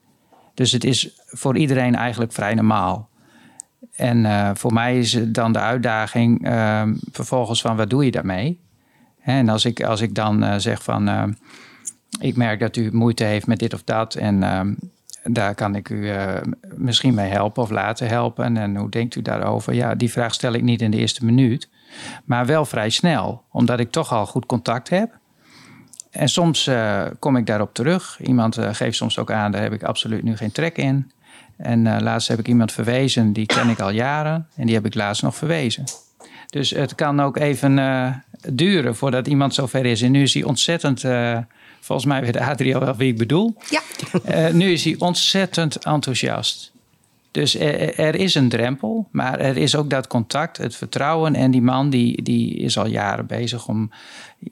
[0.54, 3.08] Dus het is voor iedereen eigenlijk vrij normaal.
[3.92, 6.82] En voor mij is het dan de uitdaging uh,
[7.12, 8.60] vervolgens van wat doe je daarmee?
[9.24, 11.22] En als ik, als ik dan uh, zeg van uh,
[12.20, 14.74] ik merk dat u moeite heeft met dit of dat en ehm,
[15.22, 16.12] daar kan ik u
[16.76, 18.56] misschien mee helpen of laten helpen.
[18.56, 19.74] En hoe denkt u daarover?
[19.74, 21.68] Ja, die vraag stel ik niet in de eerste minuut,
[22.24, 25.18] maar wel vrij snel, omdat ik toch al goed contact heb.
[26.10, 26.70] En soms
[27.18, 28.18] kom ik daarop terug.
[28.22, 31.10] Iemand geeft soms ook aan, daar heb ik absoluut nu geen trek in.
[31.56, 34.48] En laatst heb ik iemand verwezen, die ken ik al jaren.
[34.56, 35.84] En die heb ik laatst nog verwezen.
[36.50, 37.78] Dus het kan ook even
[38.52, 40.02] duren voordat iemand zover is.
[40.02, 41.38] En nu is hij ontzettend, uh,
[41.80, 43.56] volgens mij weet Adriel wel wie ik bedoel.
[43.70, 43.80] Ja.
[44.52, 46.72] nu is hij ontzettend enthousiast.
[47.34, 51.34] Dus er, er, is een drempel, maar er is ook dat contact, het vertrouwen.
[51.34, 53.90] En die man die, die is al jaren bezig om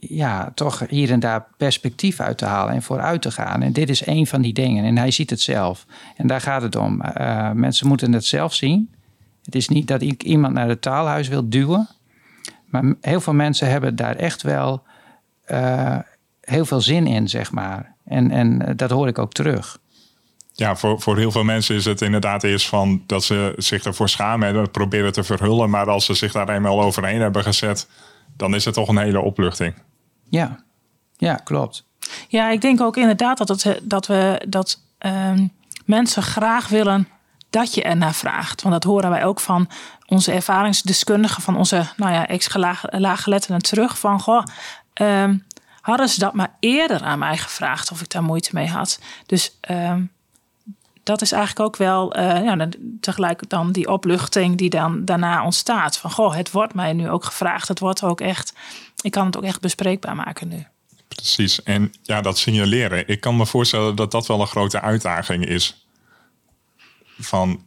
[0.00, 3.62] ja, toch hier en daar perspectief uit te halen en vooruit te gaan.
[3.62, 4.84] En dit is een van die dingen.
[4.84, 5.86] En hij ziet het zelf.
[6.16, 7.02] En daar gaat het om.
[7.18, 8.90] Uh, mensen moeten het zelf zien.
[9.44, 11.88] Het is niet dat ik iemand naar het taalhuis wil duwen.
[12.72, 14.82] Maar heel veel mensen hebben daar echt wel
[15.46, 15.98] uh,
[16.40, 17.94] heel veel zin in, zeg maar.
[18.04, 19.80] En, en dat hoor ik ook terug
[20.52, 24.08] ja, voor, voor heel veel mensen is het inderdaad eerst van dat ze zich ervoor
[24.08, 25.70] schamen en proberen te verhullen.
[25.70, 27.88] Maar als ze zich daar eenmaal overheen hebben gezet,
[28.36, 29.74] dan is het toch een hele opluchting.
[30.28, 30.64] Ja,
[31.16, 31.86] ja klopt.
[32.28, 35.52] Ja, ik denk ook inderdaad dat, het, dat we dat um,
[35.84, 37.08] mensen graag willen
[37.52, 38.62] dat je ernaar vraagt.
[38.62, 39.68] Want dat horen wij ook van
[40.06, 43.98] onze ervaringsdeskundigen, van onze nou ja, ex-laaggeletterden terug.
[43.98, 44.44] Van goh,
[44.94, 45.46] um,
[45.80, 49.00] hadden ze dat maar eerder aan mij gevraagd of ik daar moeite mee had.
[49.26, 50.10] Dus um,
[51.02, 52.68] dat is eigenlijk ook wel uh, ja,
[53.00, 55.98] tegelijk dan die opluchting die dan daarna ontstaat.
[55.98, 57.68] Van goh, het wordt mij nu ook gevraagd.
[57.68, 58.52] Het wordt ook echt,
[59.00, 60.66] ik kan het ook echt bespreekbaar maken nu.
[61.08, 61.62] Precies.
[61.62, 63.08] En ja, dat signaleren.
[63.08, 65.81] Ik kan me voorstellen dat dat wel een grote uitdaging is.
[67.24, 67.60] Van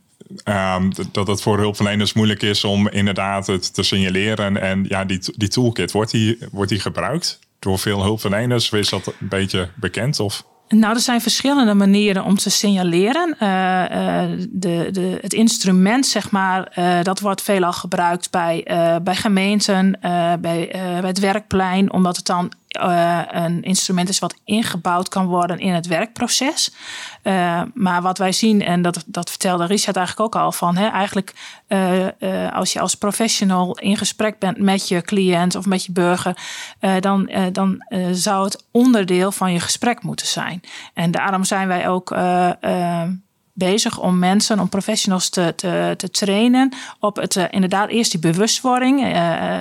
[0.45, 4.61] um, dat het voor hulpverleners moeilijk is om inderdaad het te signaleren.
[4.61, 8.69] En ja, die, die toolkit, wordt die, wordt die gebruikt door veel hulpverleners?
[8.69, 10.19] Is dat een beetje bekend?
[10.19, 10.43] Of?
[10.69, 13.35] Nou, er zijn verschillende manieren om te signaleren.
[13.39, 18.63] Uh, uh, de, de, het instrument, zeg maar, uh, dat wordt veelal gebruikt bij,
[19.03, 25.09] bij gemeenten, bij, bij het werkplein, omdat het dan uh, een instrument is wat ingebouwd
[25.09, 26.73] kan worden in het werkproces.
[27.23, 30.88] Uh, maar wat wij zien, en dat, dat vertelde Richard eigenlijk ook al van, hè,
[30.88, 31.33] eigenlijk
[31.67, 36.38] uh, als je als professional in gesprek bent met je cliënt of met je burger,
[36.99, 40.61] dan, dan zou het onderdeel van je gesprek moeten zijn.
[40.93, 42.15] En daarom zijn wij ook
[43.57, 48.19] bezig om mensen, om professionals te, te, te trainen op het uh, inderdaad eerst die
[48.19, 49.59] bewustwording, uh,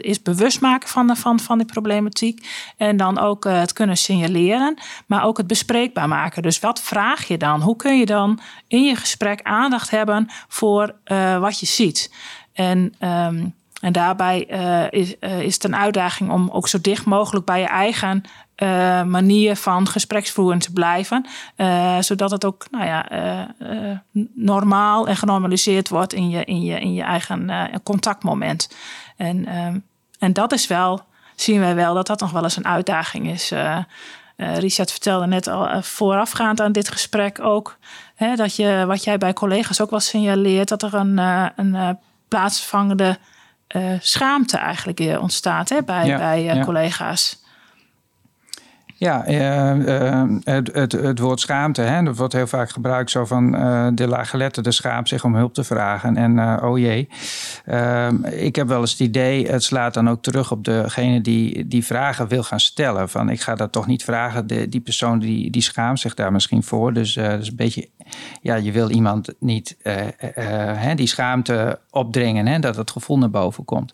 [0.00, 2.46] eerst bewust maken van, van, van die problematiek
[2.76, 6.42] en dan ook het kunnen signaleren, maar ook het bespreekbaar maken.
[6.42, 7.60] Dus wat vraag je dan?
[7.60, 10.94] Hoe kun je dan in je gesprek aandacht hebben voor
[11.40, 12.12] wat je ziet?
[12.52, 14.40] En um, en daarbij
[14.90, 18.22] is, is het een uitdaging om ook zo dicht mogelijk bij je eigen
[18.62, 21.26] uh, manier van gespreksvoeren te blijven.
[22.00, 23.06] zodat het ook nou ja,
[24.34, 28.74] normaal en genormaliseerd wordt in je, in je, in je eigen contactmoment.
[29.16, 29.46] En,
[30.18, 33.52] en dat is wel, zien wij wel, dat dat nog wel eens een uitdaging is.
[34.36, 37.78] Richard vertelde net al voorafgaand aan dit gesprek ook.
[38.14, 41.18] Hè, dat je, wat jij bij collega's ook wel signaleert, dat er een,
[41.56, 43.18] een plaatsvangende
[44.00, 46.64] schaamte eigenlijk uh, ontstaat hè, bij, ja, bij ja.
[46.64, 47.44] collega's.
[48.98, 49.22] Ja,
[50.44, 53.50] het, het, het, woord schaamte, hè, dat wordt heel vaak gebruikt zo van
[53.94, 56.16] de laaggeletterde schaamt zich om hulp te vragen.
[56.16, 57.08] En oh jee,
[57.64, 61.68] ehm, ik heb wel eens het idee, het slaat dan ook terug op degene die
[61.68, 63.08] die vragen wil gaan stellen.
[63.08, 66.32] Van ik ga dat toch niet vragen, de, die persoon die, die schaamt zich daar
[66.32, 66.92] misschien voor.
[66.92, 67.88] Dus dat is een beetje
[68.42, 69.76] ja, je wil iemand niet
[70.96, 73.92] die schaamte opdringen, hè, dat het gevoel naar boven komt.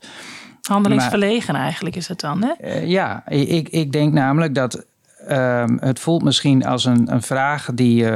[0.62, 2.78] Handelingsverlegen maar, eigenlijk is het dan, hè?
[2.78, 4.86] ja, ik, ik denk namelijk dat
[5.26, 8.06] ehm, het voelt misschien als een, een vraag die,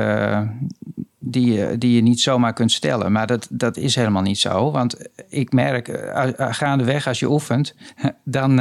[1.19, 3.13] die, die je niet zomaar kunt stellen.
[3.13, 4.71] Maar dat, dat is helemaal niet zo.
[4.71, 4.97] Want
[5.29, 7.75] ik merk, gaandeweg als je oefent,
[8.25, 8.57] dan,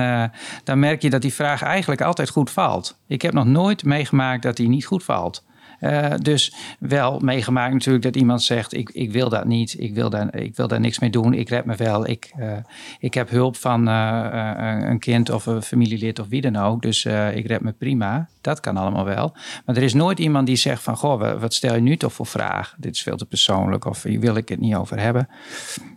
[0.64, 2.98] dan merk je dat die vraag eigenlijk altijd goed valt.
[3.08, 5.44] Ik heb nog nooit meegemaakt dat die niet goed valt.
[5.86, 10.10] Uh, dus wel meegemaakt natuurlijk dat iemand zegt: ik, ik wil dat niet, ik wil
[10.10, 12.52] daar, ik wil daar niks mee doen, ik red me wel, ik, uh,
[13.00, 17.06] ik heb hulp van uh, een kind of een familielid of wie dan ook, dus
[17.34, 18.30] ik red me prima.
[18.42, 19.36] Dat kan allemaal wel.
[19.66, 22.26] Maar er is nooit iemand die zegt: van goh, wat stel je nu toch voor
[22.26, 22.76] vraag?
[22.78, 25.28] Dit is veel te persoonlijk of hier wil ik het niet over hebben.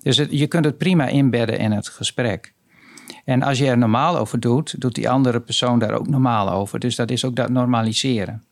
[0.03, 2.55] Dus je kunt het prima inbedden in het gesprek.
[3.25, 6.79] En als je er normaal over doet, doet die andere persoon daar ook normaal over.
[6.79, 8.48] Dus dat is ook dat normaliseren.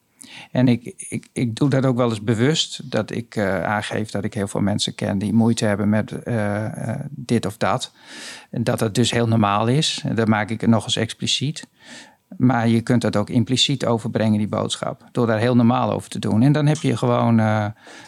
[0.50, 4.24] En ik, ik, ik doe dat ook wel eens bewust, dat ik uh, aangeef dat
[4.24, 7.92] ik heel veel mensen ken die moeite hebben met uh, uh, dit of dat.
[8.50, 10.02] En dat het dus heel normaal is.
[10.04, 11.66] En dan maak ik het nog eens expliciet.
[12.36, 15.08] Maar je kunt dat ook impliciet overbrengen, die boodschap.
[15.12, 16.42] Door daar heel normaal over te doen.
[16.42, 17.38] En dan heb je gewoon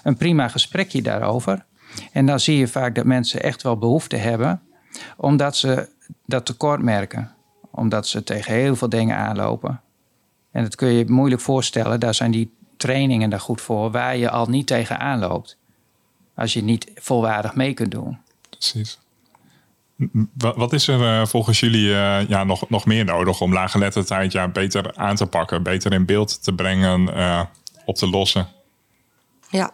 [0.02, 1.64] een prima gesprekje daarover.
[2.12, 4.60] En dan zie je vaak dat mensen echt wel behoefte hebben,
[5.16, 5.88] omdat ze
[6.26, 7.30] dat tekort merken.
[7.70, 9.80] Omdat ze tegen heel veel dingen aanlopen.
[10.50, 12.00] En dat kun je je moeilijk voorstellen.
[12.00, 15.56] Daar zijn die trainingen daar goed voor, waar je al niet tegenaan loopt.
[16.34, 18.18] Als je niet volwaardig mee kunt doen.
[18.50, 18.98] Precies.
[20.34, 24.48] Wat is er uh, volgens jullie uh, ja, nog, nog meer nodig om laaggeletterdheid ja,
[24.48, 27.42] beter aan te pakken, beter in beeld te brengen, uh,
[27.84, 28.48] op te lossen?
[29.50, 29.70] Ja,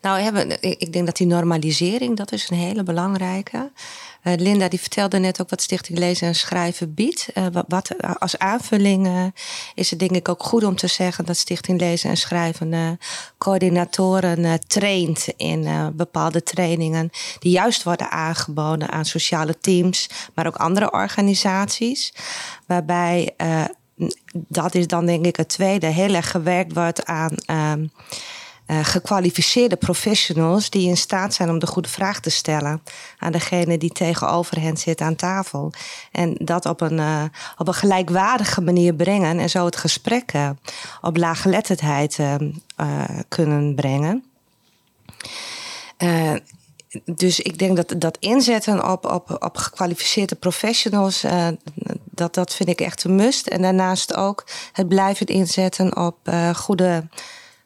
[0.00, 3.70] nou, ik denk dat die normalisering, dat is een hele belangrijke.
[4.22, 7.28] Uh, Linda die vertelde net ook wat Stichting Lezen en Schrijven biedt.
[7.34, 9.32] Uh, wat, als aanvulling
[9.74, 12.98] is het denk ik ook goed om te zeggen dat Stichting Lezen en Schrijven
[13.38, 20.92] coördinatoren traint in bepaalde trainingen die juist worden aangeboden aan sociale teams, maar ook andere
[20.92, 22.14] organisaties.
[22.66, 23.34] Waarbij
[24.32, 27.90] dat is dan denk ik het tweede, heel erg gewerkt wordt aan.
[28.72, 32.82] Uh, gekwalificeerde professionals die in staat zijn om de goede vraag te stellen
[33.18, 35.72] aan degene die tegenover hen zit aan tafel.
[36.12, 37.24] En dat op een, uh,
[37.56, 40.50] op een gelijkwaardige manier brengen en zo het gesprek uh,
[41.00, 42.18] op laaggeletterdheid
[43.28, 44.24] kunnen brengen.
[47.04, 51.24] dus ik denk dat dat inzetten op, op, op gekwalificeerde professionals,
[52.10, 53.46] dat, dat vind ik echt een must.
[53.46, 56.16] En daarnaast ook het blijven inzetten op
[56.54, 57.04] goede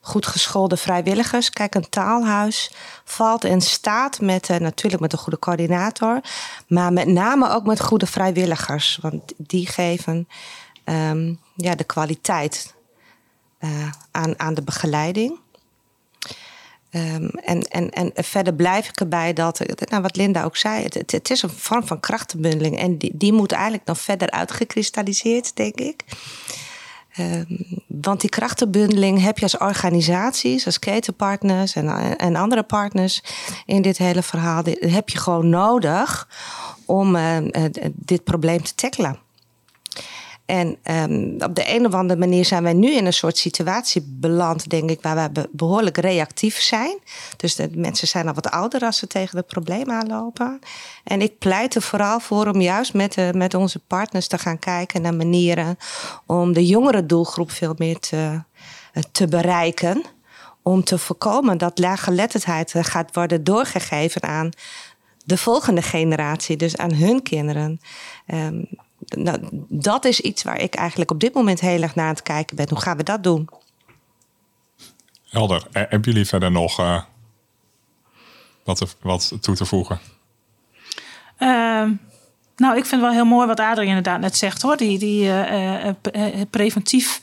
[0.07, 1.51] goed geschoolde vrijwilligers.
[1.51, 2.71] Kijk, een taalhuis
[3.05, 6.21] valt in staat met uh, natuurlijk met een goede coördinator,
[6.69, 10.29] maar met name ook met goede vrijwilligers, want die geven
[10.85, 12.75] um, ja, de kwaliteit
[13.61, 15.39] uh, aan, aan de begeleiding.
[16.91, 21.11] Um, en, en, en verder blijf ik erbij dat, nou, wat Linda ook zei, het,
[21.13, 22.79] het, is een vorm van krachtenbundeling.
[22.79, 26.05] En die, die moet eigenlijk nog verder uitgekristalliseerd, denk ik.
[27.17, 27.45] Ehm,
[27.87, 33.23] want die krachtenbundeling heb je als organisaties, als ketenpartners en, en andere partners
[33.67, 36.29] in dit hele verhaal, heb je gewoon nodig
[36.85, 37.37] om uh,
[37.95, 39.19] dit probleem te tackelen.
[40.47, 44.03] En um, op de een of andere manier zijn wij nu in een soort situatie
[44.07, 46.99] beland, denk ik, waar wij behoorlijk reactief zijn.
[47.37, 50.59] Dus de mensen zijn al wat ouder als ze tegen het probleem aanlopen.
[51.05, 55.03] En ik pleit er vooral voor om juist met, met onze partners te gaan kijken
[55.03, 55.79] naar manieren
[56.27, 58.43] om de jongere doelgroep veel meer te,
[59.13, 60.05] te bereiken.
[60.63, 64.51] Om te voorkomen dat laaggeletterdheid gaat worden doorgegeven aan
[65.25, 67.81] de volgende generatie, dus aan hun kinderen.
[68.27, 68.69] Um,
[69.07, 69.39] nou,
[69.69, 72.57] dat is iets waar ik eigenlijk op dit moment heel erg naar aan het kijken
[72.57, 72.69] ben.
[72.69, 73.49] Hoe gaan we dat doen?
[75.29, 75.67] Helder.
[75.73, 77.03] Eh, hebben jullie verder nog uh,
[78.65, 80.01] wat, wat toe te voegen?
[81.39, 81.91] Uh,
[82.57, 84.77] nou, ik vind wel heel mooi wat Adrie inderdaad net zegt hoor.
[84.77, 85.91] Die, die uh,
[86.51, 87.21] preventief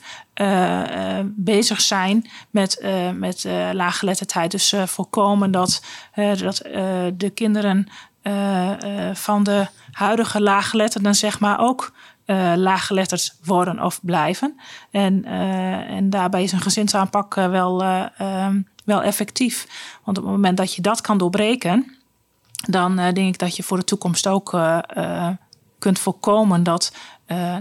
[1.24, 4.50] bezig zijn met, met laaggeletterdheid.
[4.50, 5.82] Dus voorkomen dat,
[6.14, 6.56] dat
[7.14, 7.88] de kinderen
[9.12, 11.92] van de huidige laaggeletterden zeg maar ook
[12.26, 14.60] uh, laaggeletterd worden of blijven.
[14.90, 15.24] En,
[15.88, 18.48] en daarbij is een gezinsaanpak wel, uh,
[18.84, 19.66] wel effectief.
[20.04, 21.96] Want op het moment dat je dat kan doorbreken,
[22.66, 24.58] dan denk ik dat je voor de toekomst ook
[25.78, 26.92] kunt voorkomen dat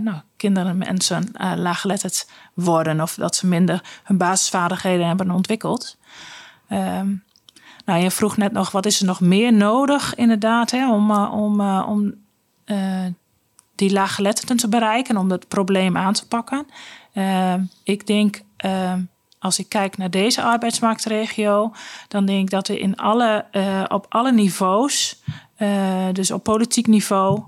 [0.02, 5.97] nou, kinderen en mensen laaggeletterd worden of dat ze minder hun basisvaardigheden hebben ontwikkeld.
[6.69, 7.23] Um,
[7.86, 11.62] nou, je vroeg net nog, wat is er nog meer nodig inderdaad hè, om, om,
[11.62, 12.13] om
[12.65, 13.06] uh,
[13.76, 16.67] die laaggeletterden te bereiken, om dat probleem aan te pakken.
[17.13, 18.93] Uh, ik denk, uh,
[19.39, 21.74] als ik kijk naar deze arbeidsmarktregio,
[22.08, 23.46] dan denk ik dat we in alle,
[23.88, 25.22] op alle niveaus,
[26.12, 27.43] dus op politiek niveau,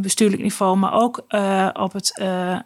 [0.00, 1.24] bestuurlijk niveau, maar ook
[1.72, 2.22] op het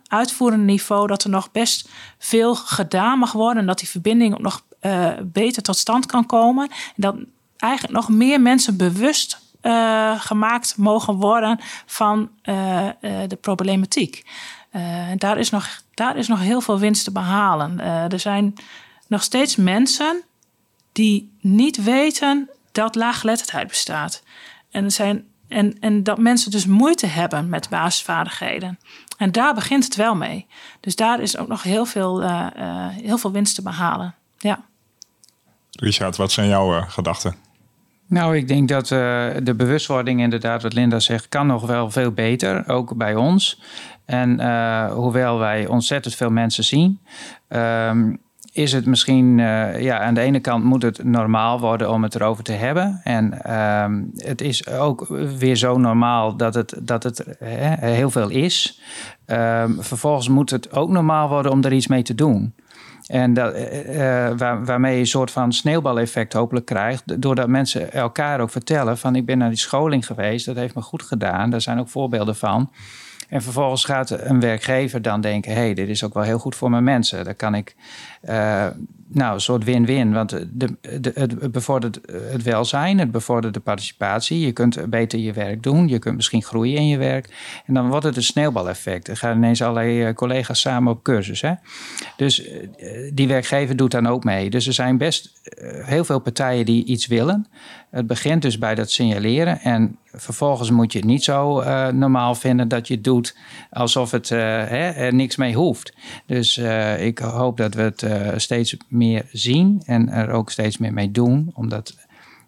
[0.06, 4.62] uitvoerende niveau, dat er nog best veel gedaan mag worden en dat die verbinding ook
[4.84, 6.68] nog beter tot stand kan komen.
[6.68, 7.16] En dat
[7.56, 14.24] eigenlijk nog meer mensen bewust uh, gemaakt mogen worden van uh, de problematiek.
[15.16, 17.80] daar, is nog, daar is nog heel veel winst te behalen.
[18.10, 18.54] er zijn
[19.06, 20.22] nog steeds mensen
[20.92, 24.22] die niet weten dat laaggeletterdheid bestaat.
[24.70, 28.78] En, er zijn, en, en dat mensen dus moeite hebben met basisvaardigheden.
[29.18, 30.46] En daar begint het wel mee.
[30.80, 32.22] Dus daar is ook nog heel veel,
[33.02, 34.14] heel veel winst te behalen.
[34.38, 34.64] Ja.
[35.80, 37.34] Richard, wat zijn jouw gedachten?
[38.08, 42.12] Nou, ik denk dat uh, de bewustwording, inderdaad, wat Linda zegt, kan nog wel veel
[42.12, 43.62] beter, ook bij ons.
[44.04, 47.00] En uh, hoewel wij ontzettend veel mensen zien,
[47.48, 48.18] um,
[48.52, 49.38] is het misschien,
[49.78, 53.00] ja, aan de ene kant moet het normaal worden om het erover te hebben.
[53.04, 55.06] En um, het is ook
[55.38, 57.24] weer zo normaal dat het, dat het
[57.80, 58.80] heel veel is.
[59.26, 62.54] Um, vervolgens moet het ook normaal worden om er iets mee te doen.
[63.06, 63.60] En dat, uh,
[64.36, 67.22] waar, waarmee je een soort van sneeuwbaleffect hopelijk krijgt.
[67.22, 70.46] Doordat mensen elkaar ook vertellen van ik ben naar die scholing geweest.
[70.46, 71.50] Dat heeft me goed gedaan.
[71.50, 72.70] Daar zijn ook voorbeelden van.
[73.28, 76.54] En vervolgens gaat een werkgever dan denken: hé, hey, dit is ook wel heel goed
[76.54, 77.24] voor mijn mensen.
[77.24, 77.74] Daar kan ik
[79.14, 80.12] nou, een soort win-win.
[80.12, 80.76] Want de,
[81.14, 84.40] het bevordert het welzijn, het bevordert de participatie.
[84.40, 87.28] Je kunt beter je werk doen, je kunt misschien groeien in je werk.
[87.66, 89.08] En dan wordt het een sneeuwbaleffect.
[89.08, 91.40] Er gaan ineens allerlei eh, collega's samen op cursus.
[91.40, 91.52] Hè?
[92.16, 94.50] Dus eh, die werkgever doet dan ook mee.
[94.50, 97.46] Dus er zijn best eh, heel veel partijen die iets willen.
[97.90, 99.60] Het begint dus bij dat signaleren.
[99.60, 103.36] En vervolgens moet je het niet zo uh, normaal vinden dat je doet
[103.70, 105.94] alsof het uh, hè, er niks mee hoeft.
[106.26, 106.56] Dus
[106.98, 108.04] ik hoop dat we het
[108.42, 111.50] steeds meer zien en er ook steeds meer mee doen.
[111.54, 111.94] Omdat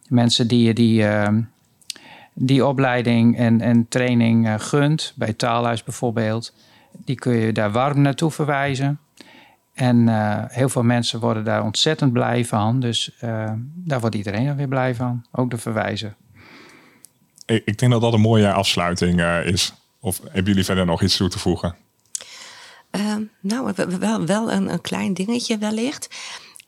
[0.09, 1.05] mensen die je die,
[2.33, 6.55] die opleiding en, en training gunt, bij Taalhuis bijvoorbeeld,
[7.05, 8.99] die kun je daar warm naartoe verwijzen.
[9.77, 12.81] En uh, heel veel mensen worden daar ontzettend blij van.
[12.81, 15.27] Dus uh, daar wordt iedereen er weer blij van.
[15.33, 16.17] Ook de verwijzen.
[17.47, 19.75] Ik, ik denk dat dat een mooie afsluiting uh, is.
[20.01, 21.75] Of hebben jullie verder nog iets toe te voegen?
[22.91, 26.09] Ehm, nou, wel, wel een, een klein dingetje wellicht.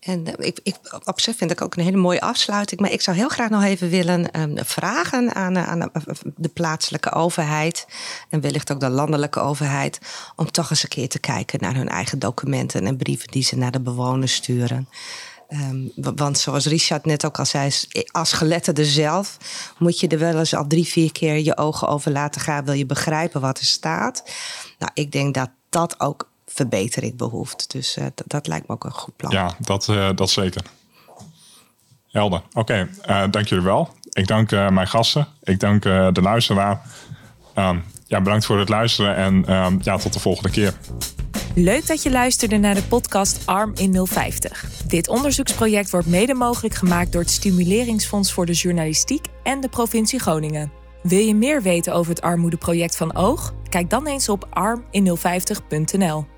[0.09, 2.81] En eh, ik, ik, op zich vind ik ook een hele mooie afsluiting.
[2.81, 5.87] Maar ik zou heel graag nog even willen um, vragen aan, eh, eh,
[6.37, 7.87] de plaatselijke overheid.
[8.29, 9.99] En wellicht ook de landelijke overheid.
[10.37, 13.57] Om toch eens een keer te kijken naar hun eigen documenten en brieven die ze
[13.57, 14.88] naar de bewoners sturen.
[15.51, 17.73] Um, want zoals Richard net ook al zei,
[18.11, 19.37] als geletterde zelf
[19.79, 22.64] moet je er wel eens al drie, vier keer je ogen over laten gaan.
[22.64, 24.23] Wil je begrijpen wat er staat?
[24.79, 27.71] Nou, ik denk dat dat ook verbetering behoeft.
[27.71, 29.33] Dus uh, dat lijkt me ook een goed plan.
[29.33, 30.62] Ja, dat, uh, dat zeker.
[32.11, 32.39] Helder.
[32.39, 32.80] Oké, okay.
[32.80, 33.89] uh, eh, dank jullie wel.
[34.12, 35.26] Ik dank mijn gasten.
[35.43, 36.83] Ik dank de luisteraar.
[37.55, 40.74] Um, ja, bedankt voor het luisteren en um, ja, tot de volgende keer.
[41.55, 44.64] Leuk dat je luisterde naar de podcast Arm in 050.
[44.87, 50.18] Dit onderzoeksproject wordt mede mogelijk gemaakt door het Stimuleringsfonds voor de Journalistiek en de provincie
[50.18, 50.72] Groningen.
[51.03, 53.55] Wil je meer weten over het armoedeproject van Oog?
[53.68, 56.38] Kijk dan eens op armin050.nl.